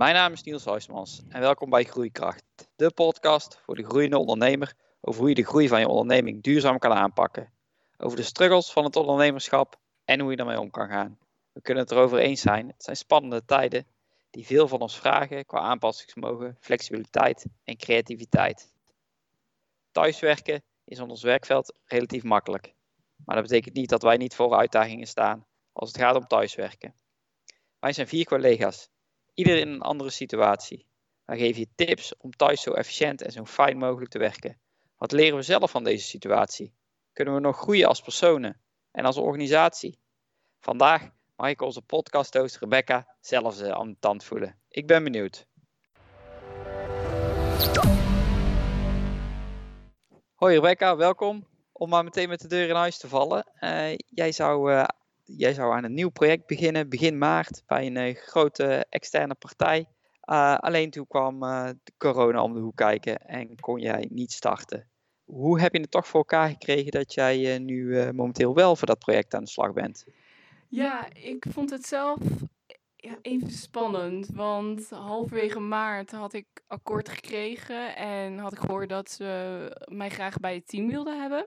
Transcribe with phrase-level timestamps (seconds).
[0.00, 2.44] Mijn naam is Niels Huismans en welkom bij Groeikracht,
[2.76, 6.78] de podcast voor de groeiende ondernemer over hoe je de groei van je onderneming duurzaam
[6.78, 7.52] kan aanpakken.
[7.98, 11.18] Over de struggles van het ondernemerschap en hoe je daarmee om kan gaan.
[11.52, 13.86] We kunnen het erover eens zijn, het zijn spannende tijden
[14.30, 18.72] die veel van ons vragen qua aanpassingsvermogen, flexibiliteit en creativiteit.
[19.90, 22.74] Thuiswerken is op ons werkveld relatief makkelijk,
[23.24, 26.94] maar dat betekent niet dat wij niet voor uitdagingen staan als het gaat om thuiswerken.
[27.78, 28.88] Wij zijn vier collega's,
[29.40, 30.86] ieder in een andere situatie.
[31.24, 34.60] Wij geven je tips om thuis zo efficiënt en zo fijn mogelijk te werken.
[34.96, 36.74] Wat leren we zelf van deze situatie?
[37.12, 39.98] Kunnen we nog groeien als personen en als organisatie?
[40.58, 44.60] Vandaag mag ik onze podcast-host Rebecca zelf aan de tand voelen.
[44.68, 45.46] Ik ben benieuwd.
[50.34, 51.46] Hoi Rebecca, welkom.
[51.72, 53.46] Om maar meteen met de deur in huis te vallen.
[53.60, 54.84] Uh, jij zou uh,
[55.36, 59.86] jij zou aan een nieuw project beginnen, begin maart, bij een uh, grote externe partij.
[60.30, 64.88] Uh, alleen toen kwam de corona om de hoek kijken en kon jij niet starten.
[65.24, 68.98] Hoe heb je het toch voor elkaar gekregen dat jij nu momenteel wel voor dat
[68.98, 70.04] project aan de slag bent?
[70.68, 72.18] Ja, ik vond het zelf
[73.00, 74.26] ja, even spannend.
[74.26, 80.38] Want halverwege maart had ik akkoord gekregen en had ik gehoord dat ze mij graag
[80.38, 81.46] bij het team wilden hebben.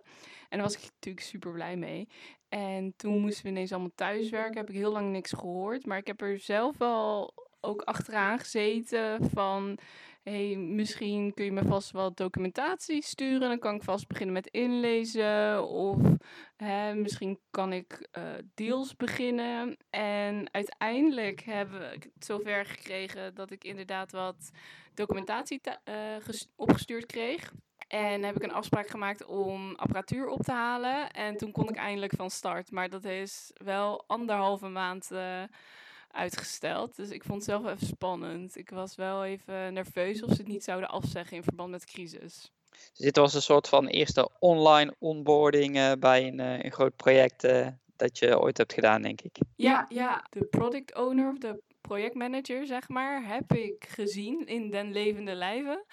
[0.50, 2.08] En daar was ik natuurlijk super blij mee.
[2.54, 4.58] En toen moesten we ineens allemaal thuiswerken.
[4.58, 5.86] Heb ik heel lang niks gehoord.
[5.86, 9.78] Maar ik heb er zelf wel ook achteraan gezeten van...
[10.23, 13.50] hey, misschien kun je me vast wel documentatie sturen.
[13.50, 15.68] Dan kan ik vast beginnen met inlezen.
[15.68, 16.00] Of
[16.56, 19.78] hè, misschien kan ik uh, deels beginnen.
[19.90, 24.52] En uiteindelijk hebben we het zover gekregen dat ik inderdaad wat
[24.94, 27.52] documentatie uh, opgestuurd kreeg.
[27.94, 31.12] En heb ik een afspraak gemaakt om apparatuur op te halen.
[31.12, 32.72] En toen kon ik eindelijk van start.
[32.72, 35.44] Maar dat is wel anderhalve maand uh,
[36.12, 36.96] uitgesteld.
[36.96, 38.58] Dus ik vond het zelf even spannend.
[38.58, 41.88] Ik was wel even nerveus of ze het niet zouden afzeggen in verband met de
[41.88, 42.52] crisis.
[42.70, 46.96] Dus dit was een soort van eerste online onboarding uh, bij een, uh, een, groot
[46.96, 47.42] project
[47.96, 49.38] dat je ooit hebt gedaan, denk ik.
[49.56, 54.92] Ja, ja, de product owner of de projectmanager, zeg maar, heb ik gezien in den
[54.92, 55.86] levende lijven.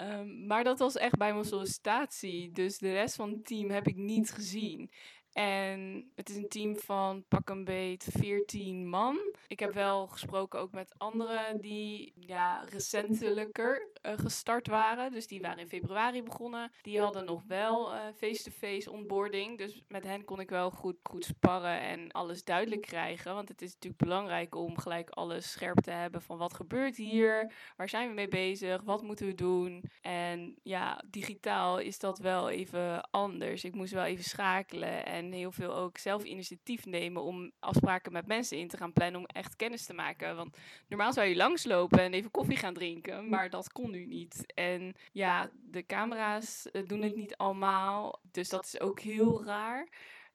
[0.00, 2.52] Um, maar dat was echt bij mijn sollicitatie.
[2.52, 4.90] Dus de rest van het team heb ik niet gezien.
[5.32, 9.18] En het is een team van pak een beet 14 man.
[9.46, 15.12] Ik heb wel gesproken ook met anderen die ja, recentelijker uh, gestart waren.
[15.12, 16.72] Dus die waren in februari begonnen.
[16.82, 19.58] Die hadden nog wel eh, face-to-face onboarding.
[19.58, 23.34] Dus met hen kon ik wel goed, goed sparren en alles duidelijk krijgen.
[23.34, 27.52] Want het is natuurlijk belangrijk om gelijk alles scherp te hebben van wat gebeurt hier?
[27.76, 28.82] Waar zijn we mee bezig?
[28.82, 29.84] Wat moeten we doen?
[30.00, 33.64] En ja, digitaal is dat wel even anders.
[33.64, 38.26] Ik moest wel even schakelen en heel veel ook zelf initiatief nemen om afspraken met
[38.26, 40.36] mensen in te gaan plannen om echt kennis te maken.
[40.36, 40.56] Want
[40.88, 44.52] normaal zou je langslopen en even koffie gaan drinken, maar dat kon nu niet.
[44.54, 49.88] En ja, de camera's eh, doen het niet allemaal, dus dat is ook heel raar.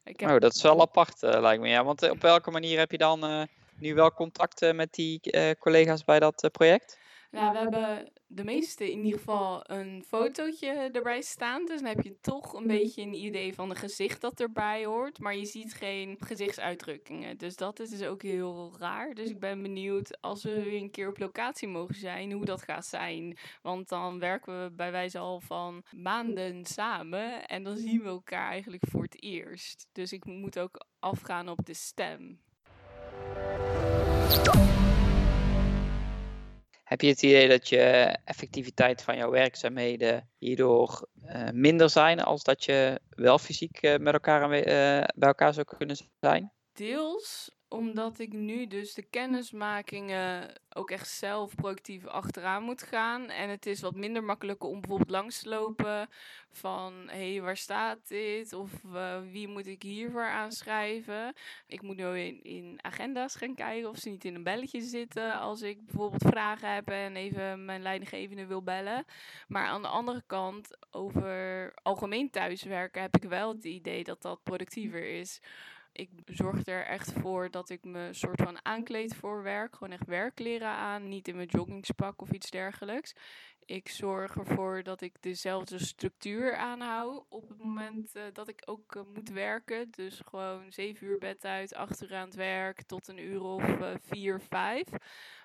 [0.03, 0.29] Ik heb...
[0.29, 1.67] Oh, dat is wel apart, uh, lijkt me.
[1.67, 3.47] Ja, want uh, op welke manier heb je dan
[3.79, 5.19] nu wel contact met die
[5.59, 7.01] collega's bij dat project?
[7.33, 11.65] Nou, we hebben de meeste in ieder geval een fotootje erbij staan.
[11.65, 15.19] Dus dan heb je toch een beetje een idee van een gezicht dat erbij hoort.
[15.19, 17.37] Maar je ziet geen gezichtsuitdrukkingen.
[17.37, 19.13] Dus dat is dus ook heel raar.
[19.13, 22.61] Dus ik ben benieuwd als we weer een keer op locatie mogen zijn, hoe dat
[22.61, 23.37] gaat zijn.
[23.61, 27.45] Want dan werken we bij wijze al van maanden samen.
[27.45, 29.87] En dan zien we elkaar eigenlijk voor het eerst.
[29.91, 32.39] Dus ik moet ook afgaan op de stem.
[36.93, 37.81] Heb je het idee dat je
[38.25, 44.13] effectiviteit van jouw werkzaamheden hierdoor uh, minder zijn als dat je wel fysiek uh, met
[44.13, 44.63] elkaar uh,
[45.15, 46.51] bij elkaar zou kunnen zijn?
[46.73, 53.29] Deels omdat ik nu dus de kennismakingen ook echt zelf proactief achteraan moet gaan.
[53.29, 56.09] En het is wat minder makkelijk om bijvoorbeeld langs te lopen
[56.51, 58.53] van hé, hey, waar staat dit?
[58.53, 61.33] Of uh, wie moet ik hiervoor aanschrijven?
[61.67, 65.39] Ik moet nu in, in agenda's gaan kijken of ze niet in een belletje zitten
[65.39, 69.05] als ik bijvoorbeeld vragen heb en even mijn leidinggevende wil bellen.
[69.47, 74.43] Maar aan de andere kant, over algemeen thuiswerken heb ik wel het idee dat dat
[74.43, 75.41] productiever is
[75.93, 79.75] ik zorg er echt voor dat ik me soort van aankleed voor werk.
[79.75, 83.15] Gewoon echt werkleren aan, niet in mijn joggingspak of iets dergelijks.
[83.65, 88.95] Ik zorg ervoor dat ik dezelfde structuur aanhoud op het moment uh, dat ik ook
[88.95, 89.91] uh, moet werken.
[89.91, 93.63] Dus gewoon zeven uur bed uit, acht uur aan het werk, tot een uur of
[93.63, 94.87] uh, vier, vijf.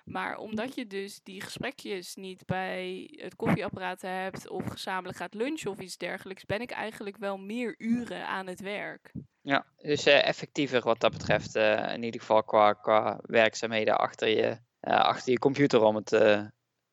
[0.09, 5.71] Maar omdat je dus die gesprekjes niet bij het koffieapparaat hebt of gezamenlijk gaat lunchen
[5.71, 9.11] of iets dergelijks, ben ik eigenlijk wel meer uren aan het werk.
[9.41, 11.55] Ja, dus effectiever wat dat betreft,
[11.95, 16.11] in ieder geval qua, qua werkzaamheden achter je achter je computer, om het,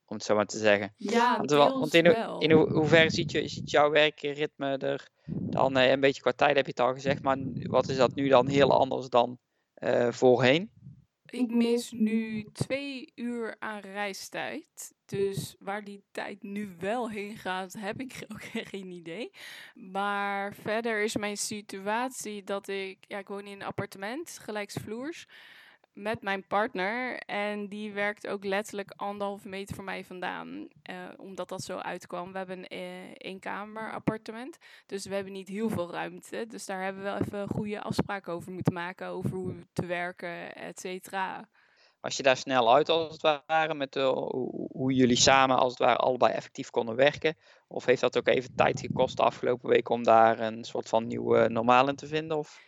[0.05, 0.93] om het zo maar te zeggen.
[0.97, 2.39] Ja, Want, want in, ho- wel.
[2.39, 6.65] in ho- hoeverre ziet, je, ziet jouw werkritme er dan een beetje qua tijd, heb
[6.65, 9.39] je het al gezegd, maar wat is dat nu dan heel anders dan
[9.75, 10.71] eh, voorheen?
[11.26, 14.94] Ik mis nu twee uur aan reistijd.
[15.06, 19.31] Dus waar die tijd nu wel heen gaat, heb ik ook geen idee.
[19.75, 22.99] Maar verder is mijn situatie dat ik...
[23.00, 25.26] Ja, ik woon in een appartement, gelijksvloers,
[25.97, 27.19] met mijn partner.
[27.19, 30.69] En die werkt ook letterlijk anderhalve meter van mij vandaan.
[30.83, 32.33] eh, omdat dat zo uitkwam.
[32.33, 34.59] We hebben een eh, eenkamer appartement.
[34.87, 36.47] Dus we hebben niet heel veel ruimte.
[36.49, 39.07] Dus daar hebben we wel even goede afspraken over moeten maken.
[39.07, 41.49] Over hoe te werken, et cetera.
[42.01, 44.13] Was je daar snel uit als het ware, met eh,
[44.71, 47.37] hoe jullie samen als het ware allebei effectief konden werken?
[47.69, 51.07] Of heeft dat ook even tijd gekost de afgelopen week om daar een soort van
[51.07, 52.37] nieuwe normaal in te vinden?
[52.39, 52.65] Of?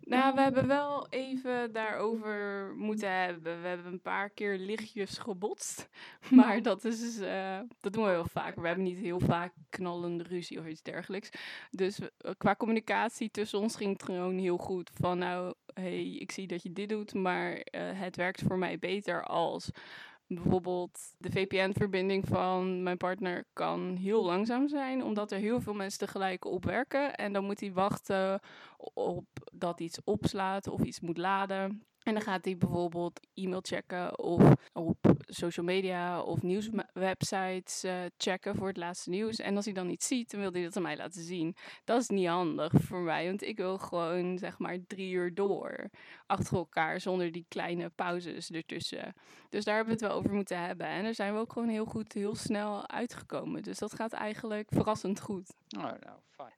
[0.00, 3.62] Nou, we hebben wel even daarover moeten hebben.
[3.62, 5.88] We hebben een paar keer lichtjes gebotst.
[6.30, 8.54] Maar dat, is, eh, dat doen we heel vaak.
[8.54, 11.30] We hebben niet heel vaak knallende ruzie of iets dergelijks.
[11.70, 14.90] Dus eh, qua communicatie tussen ons ging het gewoon heel goed.
[14.94, 18.78] Van nou, hey, ik zie dat je dit doet, maar eh, het werkt voor mij
[18.78, 19.70] beter als
[20.28, 25.98] bijvoorbeeld de VPN-verbinding van mijn partner kan heel langzaam zijn, omdat er heel veel mensen
[25.98, 27.14] tegelijk opwerken.
[27.14, 28.40] En dan moet hij wachten
[28.94, 31.87] op dat iets opslaat of iets moet laden.
[32.08, 34.96] En dan gaat hij bijvoorbeeld e-mail checken of op
[35.26, 39.38] social media of nieuwswebsites eh, checken voor het laatste nieuws.
[39.38, 41.56] En als hij dan iets ziet, dan wil hij dat aan mij laten zien.
[41.84, 45.90] Dat is niet handig voor mij, want ik wil gewoon zeg maar drie uur door
[46.26, 49.14] achter elkaar zonder die kleine pauzes ertussen.
[49.48, 50.86] Dus daar hebben we het wel over moeten hebben.
[50.86, 53.62] En daar zijn we ook gewoon heel goed, heel snel uitgekomen.
[53.62, 55.54] Dus dat gaat eigenlijk verrassend goed.
[55.76, 56.52] Oh, nou, fijn.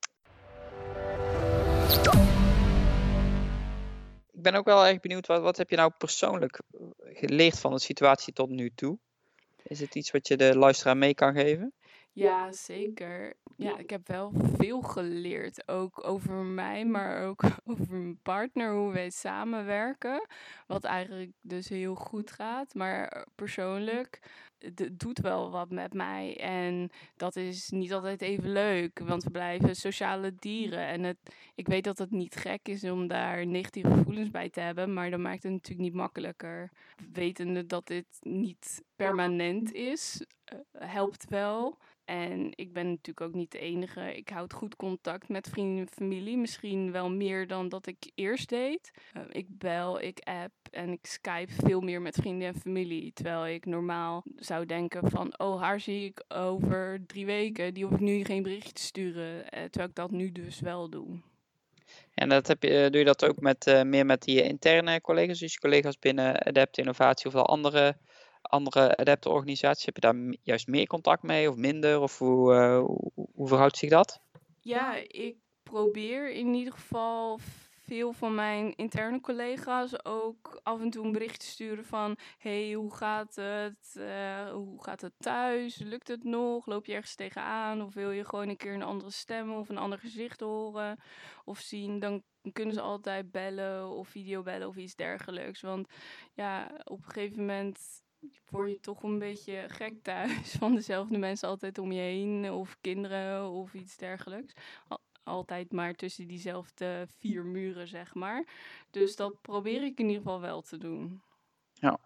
[4.40, 7.72] Ik ben ook wel erg benieuwd, wat, wat heb je nou persoonlijk eh, geleerd van
[7.72, 8.98] de situatie tot nu toe?
[9.62, 11.72] Is het iets wat je de luisteraar mee kan geven?
[12.12, 13.34] Ja, zeker.
[13.56, 15.68] Ja, ik heb wel veel geleerd.
[15.68, 20.26] Ook over mij, maar ook over mijn partner, hoe wij samenwerken.
[20.66, 22.74] Wat eigenlijk dus heel goed gaat.
[22.74, 24.20] Maar persoonlijk,
[24.58, 26.36] het doet wel wat met mij.
[26.40, 30.86] En dat is niet altijd even leuk, want we blijven sociale dieren.
[30.86, 31.18] En het,
[31.54, 35.10] ik weet dat het niet gek is om daar negatieve gevoelens bij te hebben, maar
[35.10, 36.70] dat maakt het natuurlijk niet makkelijker.
[37.12, 41.78] Wetende dat dit niet permanent is, eh, helpt wel.
[42.04, 44.16] En ik ben natuurlijk ook niet de enige.
[44.16, 46.36] Ik houd goed contact met vrienden en familie.
[46.36, 48.90] Misschien wel meer dan dat ik eerst deed.
[49.16, 53.12] Uh, ik bel, ik app en ik skype veel meer met vrienden en familie.
[53.12, 55.38] Terwijl ik normaal zou denken van...
[55.38, 57.74] oh, haar zie ik over drie weken.
[57.74, 59.36] Die hoef ik nu geen berichtje te sturen.
[59.36, 61.20] Uh, terwijl ik dat nu dus wel doe.
[62.14, 65.38] En dat heb je, doe je dat ook met, meer met die interne collega's?
[65.38, 67.96] Dus je collega's binnen Adapt Innovatie of wel andere
[68.42, 69.84] andere adapterorganisaties?
[69.84, 72.00] Heb je daar juist meer contact mee of minder?
[72.00, 72.84] Of hoe, uh,
[73.34, 74.20] hoe, verhoudt zich dat?
[74.60, 77.38] Ja, ik probeer in ieder geval
[77.90, 82.16] veel van mijn interne collega's ook af en toe een bericht te sturen van...
[82.38, 83.94] hey, hoe gaat het?
[83.98, 85.76] Uh, hoe gaat het thuis?
[85.78, 86.66] Lukt het nog?
[86.66, 87.82] Loop je ergens tegenaan?
[87.82, 90.98] Of wil je gewoon een keer een andere stem of een ander gezicht horen
[91.44, 91.98] of zien?
[91.98, 92.22] Dan
[92.52, 95.60] kunnen ze altijd bellen of videobellen of iets dergelijks.
[95.60, 95.88] Want
[96.34, 98.02] ja, op een gegeven moment
[98.48, 102.76] word je toch een beetje gek thuis van dezelfde mensen altijd om je heen of
[102.80, 104.52] kinderen of iets dergelijks.
[105.22, 108.46] Altijd maar tussen diezelfde vier muren, zeg maar.
[108.90, 111.22] Dus dat probeer ik in ieder geval wel te doen.
[111.72, 111.98] Ja.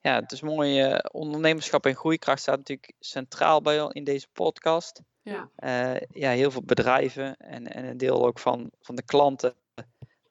[0.00, 0.90] Ja, het is mooi.
[0.90, 5.02] Uh, ondernemerschap en groeikracht staat natuurlijk centraal bij in deze podcast.
[5.22, 5.50] Ja.
[5.58, 9.54] Uh, ja, heel veel bedrijven en, en een deel ook van, van de klanten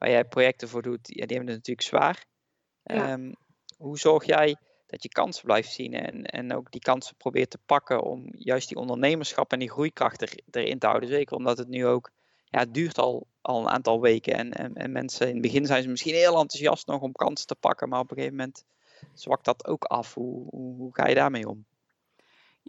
[0.00, 2.24] waar jij projecten voor doet, ja, die hebben het natuurlijk zwaar.
[2.82, 3.12] Ja.
[3.12, 3.34] Um,
[3.76, 7.58] hoe zorg jij dat je kansen blijft zien en, en ook die kansen probeert te
[7.66, 11.08] pakken om juist die ondernemerschap en die groeikracht er, erin te houden?
[11.08, 12.10] Zeker omdat het nu ook,
[12.44, 15.66] ja, het duurt al, al een aantal weken en, en, en mensen in het begin
[15.66, 18.64] zijn ze misschien heel enthousiast nog om kansen te pakken, maar op een gegeven moment
[19.14, 20.14] zwakt dat ook af.
[20.14, 21.64] Hoe, hoe, hoe ga je daarmee om?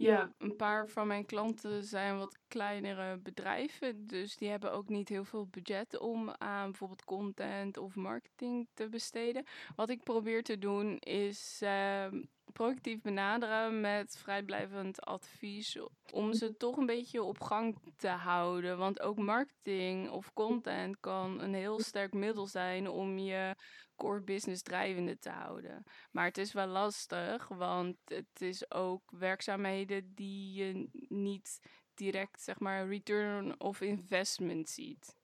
[0.02, 4.06] Ja, een paar van mijn klanten zijn wat kleinere bedrijven.
[4.06, 8.88] Dus die hebben ook niet heel veel budget om aan bijvoorbeeld content of marketing te
[8.88, 9.44] besteden.
[9.76, 12.06] Wat ik probeer te doen is uh,
[12.52, 15.78] proactief benaderen met vrijblijvend advies.
[16.12, 18.78] Om ze toch een beetje op gang te houden.
[18.78, 23.54] Want ook marketing of content kan een heel sterk middel zijn om je
[23.96, 25.84] core business drijvende te houden.
[26.10, 31.60] Maar het is wel lastig, want het is ook werkzaamheden die je niet
[31.94, 35.20] direct, zeg maar, return of investment ziet.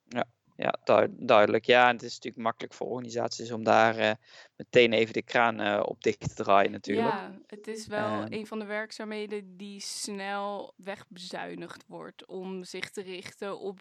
[0.59, 1.07] Ja.
[1.09, 1.65] duidelijk.
[1.65, 4.11] Ja, en het is natuurlijk makkelijk voor organisaties om daar uh,
[4.55, 7.07] meteen even de kraan uh, op dicht te draaien natuurlijk.
[7.07, 12.89] Ja, het is wel uh, een van de werkzaamheden die snel wegbezuinigd wordt om zich
[12.89, 13.79] te richten op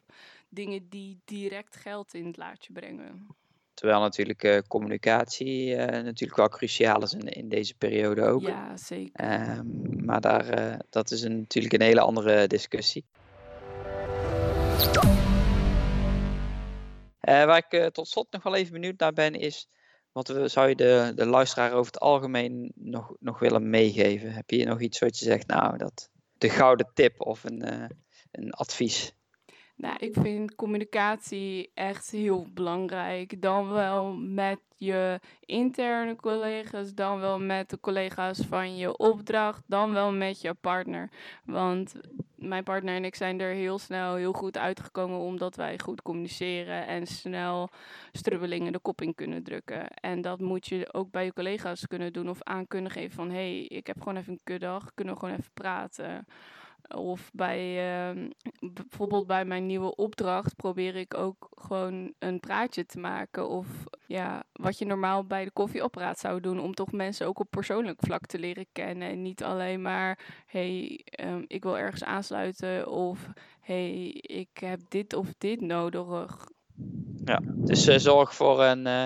[0.49, 3.27] dingen die direct geld in het laadje brengen.
[3.75, 8.43] Terwijl natuurlijk uh, communicatie natuurlijk wel cruciaal is in, in deze periode ook.
[8.43, 9.25] Ja, zeker.
[9.25, 9.61] Uh,
[10.05, 13.05] maar daar, dat is een, natuurlijk een hele andere discussie.
[17.29, 19.69] Waar ik tot slot nog wel even benieuwd naar ben, is
[20.13, 24.33] wat we, zou je de, de luisteraar over het algemeen nog, nog willen meegeven?
[24.33, 27.91] Heb je nog iets wat je zegt, nou, dat, de gouden tip of een,
[28.31, 29.17] een advies?
[29.79, 33.43] Nou, ik vind communicatie echt heel belangrijk.
[33.43, 39.93] Dan wel met je interne collega's, dan wel met de collega's van je opdracht, dan
[39.93, 41.11] wel met je partner.
[41.45, 41.95] Want
[42.35, 46.87] mijn partner en ik zijn er heel snel heel goed uitgekomen omdat wij goed communiceren
[46.87, 47.71] en snel
[48.13, 49.89] strubbelingen de kop in kunnen drukken.
[49.89, 53.31] En dat moet je ook bij je collega's kunnen doen of aan kunnen geven van
[53.31, 56.27] hé, hey, ik heb gewoon even een kuddag, kunnen we gewoon even praten.
[56.95, 58.29] Of bij uh,
[58.73, 63.49] bijvoorbeeld bij mijn nieuwe opdracht probeer ik ook gewoon een praatje te maken.
[63.49, 63.67] Of
[64.07, 66.61] ja, wat je normaal bij de koffieapparaat zou doen.
[66.61, 69.09] Om toch mensen ook op persoonlijk vlak te leren kennen.
[69.09, 72.89] En niet alleen maar hey, um, ik wil ergens aansluiten.
[72.89, 73.29] Of
[73.61, 76.47] hey, ik heb dit of dit nodig.
[77.25, 79.05] Ja, dus uh, zorg voor een, uh,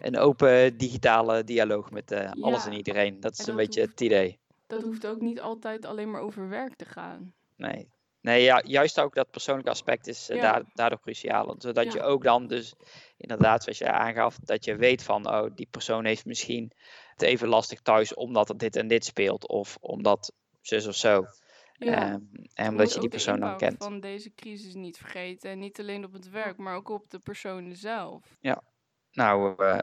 [0.00, 2.70] een open digitale dialoog met uh, alles ja.
[2.70, 3.20] en iedereen.
[3.20, 3.92] Dat is en een beetje hoeft...
[3.92, 4.38] het idee
[4.70, 7.34] dat hoeft ook niet altijd alleen maar over werk te gaan.
[7.56, 7.88] Nee.
[8.20, 10.62] Nee, ja, juist ook dat persoonlijke aspect is uh, ja.
[10.72, 11.54] daardoor cruciaal.
[11.58, 11.92] Zodat ja.
[11.92, 12.74] je ook dan dus
[13.16, 16.72] inderdaad, zoals je aangaf, dat je weet van, oh, die persoon heeft misschien
[17.12, 19.48] het even lastig thuis omdat er dit en dit speelt.
[19.48, 21.24] Of omdat zus of zo.
[21.72, 22.12] Ja.
[22.12, 23.84] Um, en omdat je die persoon dan kent.
[23.84, 25.50] van deze crisis niet vergeten.
[25.50, 28.36] En niet alleen op het werk, maar ook op de persoon zelf.
[28.40, 28.62] Ja,
[29.10, 29.78] nou, uh,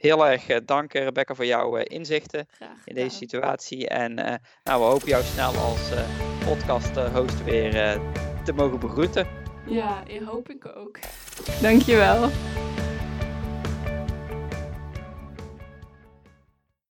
[0.00, 2.48] heel erg uh, dank Rebecca voor jouw uh, inzichten
[2.84, 3.88] in deze situatie.
[3.88, 4.14] En
[4.64, 5.90] nou, we hopen jou snel als
[6.44, 8.00] podcast host weer
[8.44, 9.26] te mogen begroeten.
[9.66, 10.98] Ja, hoop ik ook.
[11.60, 12.30] Dankjewel.